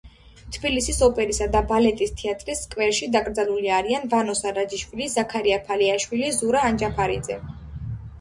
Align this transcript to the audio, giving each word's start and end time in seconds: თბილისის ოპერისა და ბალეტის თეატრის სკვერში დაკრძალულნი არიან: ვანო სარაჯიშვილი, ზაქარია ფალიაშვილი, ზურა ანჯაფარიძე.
თბილისის 0.53 0.99
ოპერისა 1.07 1.45
და 1.55 1.59
ბალეტის 1.71 2.13
თეატრის 2.21 2.63
სკვერში 2.67 3.09
დაკრძალულნი 3.15 3.71
არიან: 3.81 4.07
ვანო 4.13 4.35
სარაჯიშვილი, 4.39 5.11
ზაქარია 5.17 5.61
ფალიაშვილი, 5.69 6.33
ზურა 6.39 6.65
ანჯაფარიძე. 6.71 7.39